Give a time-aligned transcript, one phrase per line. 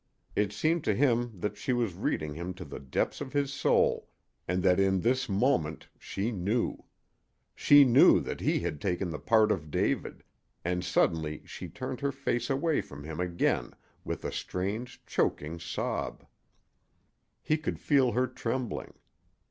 [0.35, 4.09] It seemed to him that she was reading him to the depths of his soul,
[4.47, 6.85] and that in this moment she knew!
[7.53, 10.23] She knew that he had taken the part of David,
[10.65, 16.25] and suddenly she turned her face away from him again with a strange, choking sob.
[17.43, 18.95] He could feel her trembling.